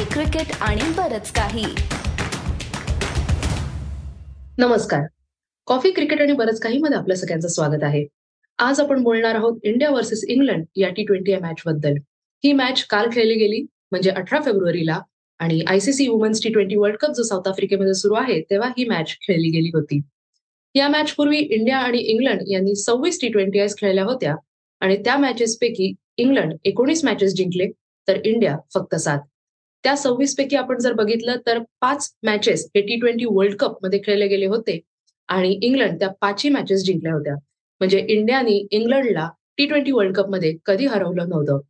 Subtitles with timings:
[0.00, 1.64] Coffee cricket आणि बरच काही.
[4.58, 5.06] नमस्कार.
[5.66, 8.06] कॉफी क्रिकेट आणि बरंच काही मध्ये आपलं सगळ्यांचं स्वागत आहे.
[8.58, 11.94] आज आपण बोलणार आहोत इंडिया वर्सेस इंग्लंड या टी ट्वेंटी या मॅच बद्दल.
[12.44, 13.60] ही मॅच काल खेळली गेली
[13.90, 15.00] म्हणजे अठरा फेब्रुवारीला
[15.38, 19.16] आणि ICC women's T twenty world cup जो साऊथ आफ्रिकेमध्ये सुरू आहे तेव्हा ही मॅच
[19.20, 20.00] खेळली गेली होती.
[20.74, 24.34] या मॅच पूर्वी इंडिया आणि इंग्लंड यांनी सव्वीस टी ट्वेंटी आयस खेळल्या होत्या
[24.80, 27.68] आणि त्या मॅचेस पैकी इंग्लंड एकोणीस मॅचेस जिंकले
[28.08, 29.18] तर इंडिया फक्त सात.
[29.84, 34.26] त्या सव्वीस पैकी आपण जर बघितलं तर पाच मॅचेस हे टी ट्वेंटी वर्ल्ड कपमध्ये खेळले
[34.28, 34.78] गेले होते
[35.28, 37.34] आणि इंग्लंड त्या पाचही मॅचेस जिंकल्या होत्या.
[37.80, 39.28] म्हणजे इंडियाने इंग्लंडला
[39.58, 41.60] टी ट्वेंटी वर्ल्ड कपमध्ये कधी हरवलं नव्हतं.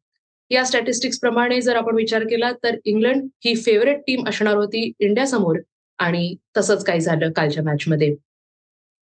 [0.50, 5.58] या स्टॅटिस्टिक्स प्रमाणे जर आपण विचार केला तर इंग्लंड ही फेवरेट टीम असणार होती इंडियासमोर
[5.98, 8.14] आणि तसंच काय झालं कालच्या मॅचमध्ये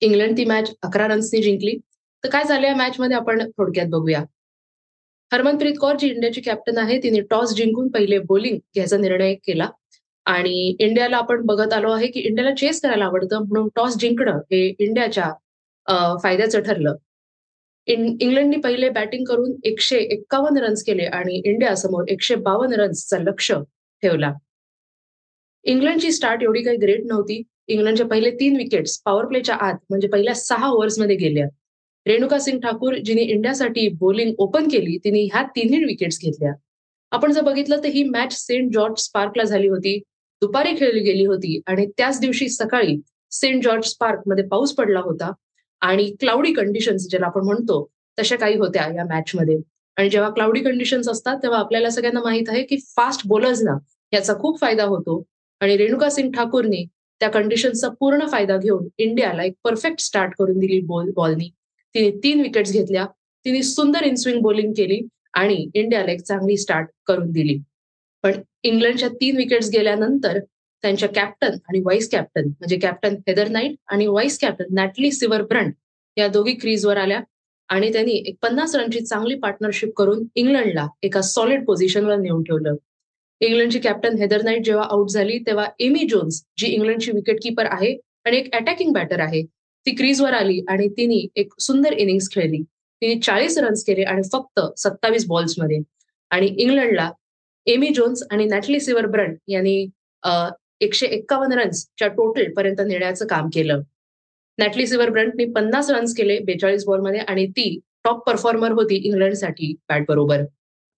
[0.03, 1.77] इंग्लंड ती मॅच अकरा रन्सनी जिंकली.
[2.25, 4.23] तर काय झालं या मॅचमध्ये आपण थोडक्यात बघूया.
[5.33, 9.69] हरमनप्रीत कौर जी इंडियाची कॅप्टन आहे तिने टॉस जिंकून पहिले बोलिंग घ्यायचा निर्णय केला.
[10.27, 14.67] आणि इंडियाला आपण बघत आलो आहे की इंडियाला चेस करायला आवडतं म्हणून टॉस जिंकणं हे
[14.79, 16.95] इंडियाच्या फायद्याचं ठरलं.
[17.87, 23.51] इंग्लंडने पहिले बॅटिंग करून एकशे एक्कावन्न रन्स केले आणि इंडिया समोर एकशे बावन्न रन्सचा लक्ष
[24.03, 24.33] ठेवला.
[25.65, 27.43] इंग्लंडची स्टार्ट एवढी काही ग्रेट नव्हती.
[27.67, 31.47] इंग्लंडचे पहिले तीन विकेट्स पॉवर प्लेच्या आत म्हणजे पहिल्या सहा ओव्हर्समध्ये गेल्या.
[32.09, 36.53] रेणुका सिंग ठाकूर जिने इंडियासाठी बॉलिंग ओपन केली तिने ह्या तिन्ही विकेट्स घेतल्या.
[37.13, 39.99] आपण जर बघितलं तर ही मॅच सेंट जॉर्ज स्पार्कला झाली होती
[40.43, 42.97] दुपारी खेळली गेली होती आणि त्याच दिवशी सकाळी
[43.33, 45.31] सेंट जॉर्ज स्पार्कमध्ये पाऊस पडला होता
[45.83, 47.85] आणि क्लाउडी कंडिशन्स ज्याला आपण म्हणतो
[48.19, 49.57] तशा काही होत्या या मॅचमध्ये
[49.97, 53.77] आणि जेव्हा क्लाउडी कंडिशन्स असतात तेव्हा आपल्याला सगळ्यांना माहीत आहे की फास्ट बॉलर्सना
[54.13, 55.23] याचा खूप फायदा होतो.
[55.61, 56.85] आणि रेणुका सिंग ठाकूरने
[57.21, 61.51] त्या कंडिशनचा पूर्ण फायदा घेऊन इंडियाला एक परफेक्ट स्टार्ट करून दिली बॉल बॉलनी
[61.99, 63.07] तिने तीन विकेट्स घेतल्या.
[63.47, 65.01] तिने सुंदर इनस्विंग बॉलिंग केली
[65.33, 67.59] आणि इंडियाला एक चांगली स्टार्ट करून दिली.
[68.23, 70.39] पण इंग्लंडच्या तीन विकेट्स गेल्यानंतर
[70.85, 75.73] त्यांच्या कॅप्टन आणि व्हाईस कॅप्टन म्हणजे कॅप्टन हेदर नाईट आणि vice captain Natalie Sciver Brunt
[76.17, 77.21] या दोघी क्रीजवर आल्या
[77.69, 82.75] आणि त्यांनी एक पन्नास रनची चांगली पार्टनरशिप करून इंग्लंडला एका सॉलिड पोझिशनवर नेऊन ठेवलं.
[83.41, 87.97] इंग्लंडची कॅप्टन हेदर नाईट जेव्हा आउट झाली तेव्हा एमी जोन्स जी इंग्लंडची विकेट किपर आहे
[88.25, 89.43] आणि एक अटॅकिंग बॅटर आहे
[89.89, 92.61] ती क्रीजवर आली आणि तिने एक सुंदर इनिंग्स खेळली.
[93.03, 95.79] तिने चाळीस रन्स केले आणि फक्त सत्तावीस बॉल्समध्ये
[96.31, 97.11] आणि इंग्लंडला
[97.67, 99.77] एमी जोन्स आणि नॅटली सिवर ब्रंट यांनी
[100.81, 103.81] एकशे एक्कावन्न रन्सच्या टोटल पर्यंत नेण्याचं काम केलं.
[104.59, 110.05] नॅटली सिवर ब्रंटने पन्नास रन्स केले बेचाळीस बॉलमध्ये आणि ती टॉप परफॉर्मर होती इंग्लंडसाठी बॅट
[110.09, 110.45] बरोबर.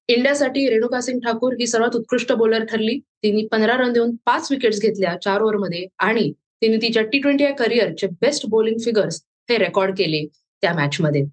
[0.08, 2.98] इंडियासाठी रेणुका सिंग ठाकूर ही सर्वात उत्कृष्ट बॉलर ठरली.
[3.22, 6.32] तिने पंधरा रन देऊन पाच विकेट्स घेतल्या चार ओव्हरमध्ये आणि
[6.62, 10.25] तिने तिच्या टी ट्वेंटी या करिअरचे बेस्ट बॉलिंग फिगर्स हे रेकॉर्ड केले
[10.62, 11.25] त्या मॅचमध्ये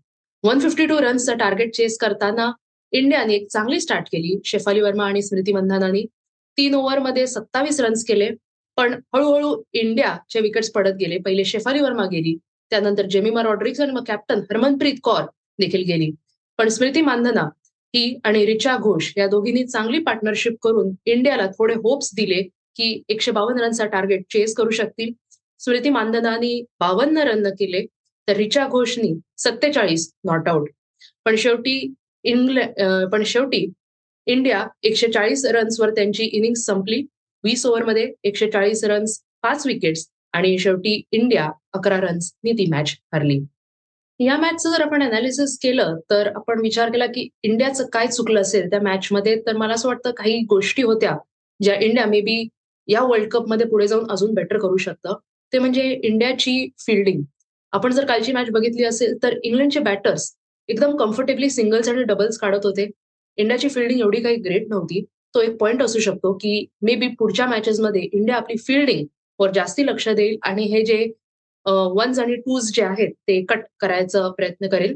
[0.43, 2.51] वन फिफ्टी टू रन्सचं टार्गेट चेस करताना
[2.93, 6.05] इंडियाने एक चांगली स्टार्ट केली शेफाली वर्मा आणि स्मृती मंधानानी.
[6.57, 8.29] तीन ओव्हरमध्ये सत्तावीस रन्स केले
[8.77, 11.17] पण हळूहळू इंडियाचे विकेट्स पडत गेले.
[11.17, 12.35] पहिले शेफाली वर्मा गेली
[12.71, 15.23] त्यानंतर जेमिमा रॉड्रिक्स आणि मग कॅप्टन हरमनप्रीत कौर
[15.59, 16.11] देखील गेली.
[16.59, 17.41] पण स्मृती मानधना
[17.93, 22.41] ही आणि रिचा घोष या दोघींनी चांगली पार्टनरशिप करून इंडियाला थोडे होप्स दिले
[22.77, 25.11] की एकशे बावन्न रनचा टार्गेट चेस करू शकतील.
[25.61, 27.85] स्मृती मानधनानी बावन्न रन केले
[28.27, 30.69] तर रिचा घोषनी सत्तेचाळीस नॉट आउट
[31.25, 31.79] पण शेवटी
[32.25, 33.65] इंग्लंड पण शेवटी
[34.27, 37.01] इंडिया एकशे चाळीस रन्सवर त्यांची इनिंग संपली.
[37.43, 43.39] वीस ओव्हरमध्ये एकशे चाळीस रन्स पाच विकेट्स आणि शेवटी इंडिया अकरा रन्सनी ती मॅच हरली.
[44.19, 48.69] या मॅचचं जर आपण अनालिसिस केलं तर आपण विचार केला की इंडियाचं काय चुकलं असेल
[48.69, 51.15] त्या मॅचमध्ये तर मला असं वाटतं काही गोष्टी होत्या
[51.59, 52.47] ज्या इंडिया मे बी
[52.87, 55.13] या वर्ल्ड कपमध्ये पुढे जाऊन अजून बेटर करू शकतं.
[55.53, 57.21] ते म्हणजे इंडियाची फिल्डिंग
[57.73, 60.31] आपण जर कालची मॅच बघितली असेल तर इंग्लंडचे बॅटर्स
[60.69, 62.89] एकदम कम्फर्टेबली सिंगल्स आणि डबल्स काढत होते.
[63.37, 65.03] इंडियाची फिल्डिंग एवढी काही ग्रेट नव्हती.
[65.35, 69.05] तो एक पॉईंट असू शकतो की मे बी पुढच्या मॅचेसमध्ये इंडिया आपली फिल्डिंग
[69.39, 71.03] वर जास्ती लक्ष देईल आणि हे जे
[71.65, 74.95] वन्स आणि टूज जे आहेत ते कट करायचा प्रयत्न करेल.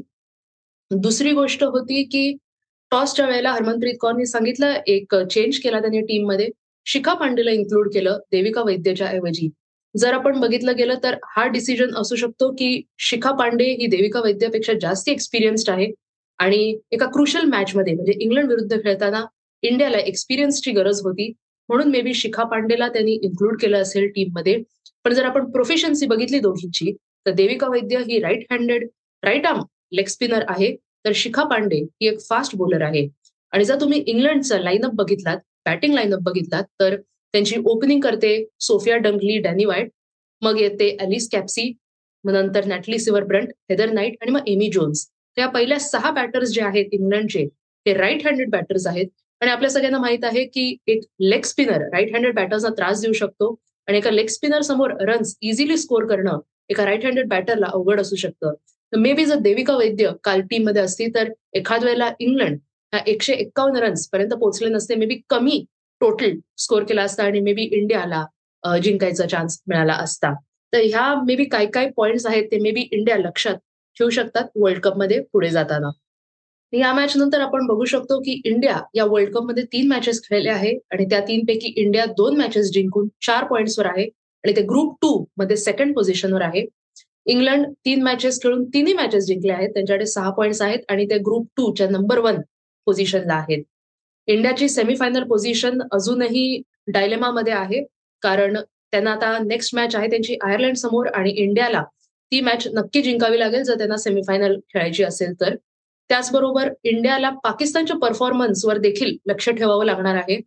[0.90, 2.32] दुसरी गोष्ट होती की
[2.92, 6.48] टॉसच्या वेळेला हरमनप्रीत कौरनी सांगितलं एक चेंज केला त्यांनी टीममध्ये
[6.86, 9.48] शिखा पांडेला इन्क्लूड केलं देविका वैद्यच्या ऐवजी.
[9.94, 14.72] जर आपण बघितलं गेलं तर हा डिसिजन असू शकतो की शिखा पांडे ही देविका वैद्यापेक्षा
[14.80, 15.90] जास्त एक्सपिरियन्स्ड आहे
[16.38, 19.24] आणि एका क्रुशल मॅचमध्ये म्हणजे इंग्लंड विरुद्ध खेळताना
[19.62, 21.32] इंडियाला एक्सपिरियन्सची गरज होती.
[21.68, 24.56] म्हणून मे बी शिखा पांडेला त्यांनी इन्क्लूड केलं असेल टीममध्ये
[25.04, 26.92] पण जर आपण प्रोफेशन्सी बघितली दोघींची
[27.26, 28.88] तर देविका वैद्य ही right handed
[29.22, 29.62] right arm
[29.92, 30.74] leg spinner आहे.
[31.04, 33.08] तर शिखा पांडे ही एक फास्ट बॉलर आहे.
[33.52, 35.36] आणि जर तुम्ही इंग्लंडचा लाईनअप बघितलात
[35.66, 39.90] बॅटिंग लाईनअप बघितलात तर त्यांची ओपनिंग करते सोफिया डंगली डॅनी वाईट
[40.42, 41.72] मग येते अलिस कॅप्सी
[42.24, 45.06] मग नंतर Natalie Sciver Brunt Heather Knight आणि मग एमी जोन्स.
[45.36, 47.46] त्या पहिल्या सहा बॅटर्स जे आहेत इंग्लंडचे
[47.86, 49.06] ते राईट हँडेड बॅटर्स आहेत.
[49.40, 53.54] आणि आपल्या सगळ्यांना माहीत आहे की एक लेग स्पिनर राईट हँडेड बॅटर्सना त्रास देऊ शकतो.
[53.88, 56.38] आणि एका लेग स्पिनर समोर रन्स इझिली स्कोर करणं
[56.68, 58.52] एका राईट हँडेड बॅटरला अवघड असू शकतं.
[58.92, 62.58] मे बी जर देविका वैद्य काल टीममध्ये असती तर एखाद वेळेला इंग्लंड
[62.92, 64.94] एकशे एक्कावन्न रन्स पर्यंत पोहोचले नसते.
[64.94, 65.64] मे बी कमी
[66.00, 68.24] टोटल स्कोर केला असता आणि मे बी इंडियाला
[68.82, 70.32] जिंकायचा चान्स मिळाला असता.
[70.72, 73.54] तर ह्या मे बी काय काय पॉइंट्स आहेत ते मे बी इंडिया लक्षात
[73.96, 75.90] ठेवू शकतात वर्ल्ड कपमध्ये पुढे जाताना.
[76.72, 80.72] या मॅच नंतर आपण बघू शकतो की इंडिया या वर्ल्ड कपमध्ये तीन मॅचेस खेळले आहे
[80.92, 84.04] आणि त्या तीन पैकी इंडिया दोन मॅचेस जिंकून चार पॉईंट्सवर आहे
[84.44, 86.64] आणि ते ग्रुप टू मध्ये सेकंड पोझिशनवर आहे.
[87.26, 89.68] इंग्लंड तीन मॅचेस खेळून तिन्ही मॅचेस जिंकले आहेत.
[89.74, 92.40] त्यांच्याकडे सहा पॉईंट्स आहेत आणि ते ग्रुप टू च्या नंबर वन
[92.86, 93.62] पोझिशनला आहेत.
[94.26, 97.84] इंडियाची सेमीफायनल पोझिशन अजूनही डायलेमामध्ये आहे.
[98.22, 98.56] कारण
[98.92, 101.82] त्यांना आता नेक्स्ट मॅच आहे त्यांची आयर्लंड समोर आणि इंडियाला
[102.32, 105.54] ती मॅच नक्की जिंकावी लागेल जर त्यांना सेमीफायनल खेळायची असेल तर.
[106.08, 110.40] त्याचबरोबर इंडियाला पाकिस्तानच्या परफॉर्मन्सवर देखील लक्ष ठेवावं लागणार आहे.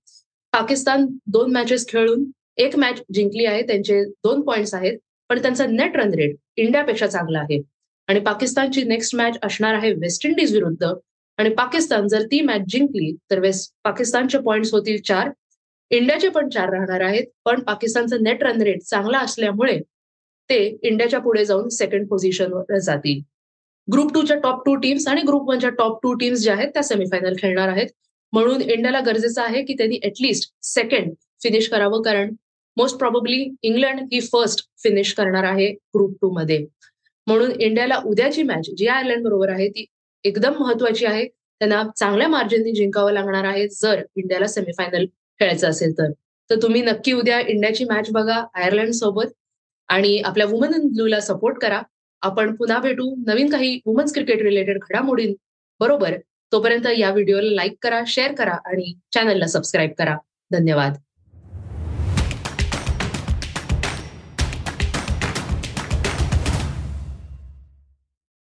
[0.53, 2.25] पाकिस्तान दोन मॅचेस खेळून
[2.57, 4.97] एक मॅच जिंकली आहे त्यांचे दोन पॉइंट्स आहेत
[5.29, 7.61] पण त्यांचा नेट रन रेट इंडियापेक्षा चांगला आहे.
[8.07, 10.93] आणि पाकिस्तानची नेक्स्ट मॅच असणार आहे वेस्ट इंडिज विरुद्ध.
[11.37, 15.29] आणि पाकिस्तान जर ती मॅच जिंकली तर वेस्ट पाकिस्तानचे पॉइंट्स होतील चार.
[15.91, 19.79] इंडियाचे पण चार राहणार आहेत पण पाकिस्तानचं नेट रन रेट चांगला असल्यामुळे
[20.49, 23.21] ते इंडियाच्या पुढे जाऊन सेकंड पोझिशनवर जातील.
[23.87, 27.33] ग्रुप टूच्या टॉप टू टीम्स आणि ग्रुप वनच्या टॉप टू टीम्स ज्या आहेत त्या सेमीफायनल
[27.39, 27.87] खेळणार आहेत.
[28.33, 32.33] म्हणून इंडियाला गरजेचं आहे की त्यांनी ऍटलिस्ट सेकंड फिनिश करावं कारण
[32.77, 36.65] मोस्ट प्रॉबली इंग्लंड ही फर्स्ट फिनिश करणार आहे ग्रुप टू मध्ये.
[37.27, 39.85] म्हणून इंडियाला उद्याची मॅच जी आयर्लंड बरोबर आहे ती
[40.25, 41.25] एकदम महत्वाची आहे.
[41.59, 45.05] त्यांना चांगल्या मार्जिननी जिंकावं लागणार आहे जर इंडियाला सेमीफायनल
[45.39, 46.11] खेळायचं असेल तर.
[46.49, 49.31] तर तुम्ही नक्की उद्या इंडियाची मॅच बघा आयर्लंड सोबत
[49.87, 51.81] आणि आपल्या वुमन ब्लूला सपोर्ट करा.
[52.21, 53.15] आपण पुन्हा भेटू.
[53.27, 55.33] नवीन काही वुमन्स क्रिकेट रिलेटेड घडामोडीं
[55.79, 56.13] बरोबर.
[56.51, 60.17] तोपर्यंत या व्हिडिओला लाईक करा शेअर करा आणि चॅनलला सबस्क्राईब करा.
[60.51, 60.93] धन्यवाद.